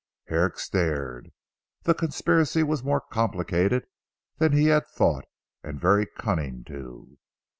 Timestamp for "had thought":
4.65-5.25